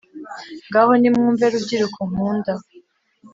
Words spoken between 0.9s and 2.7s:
nimwumve rubyiruko nkunda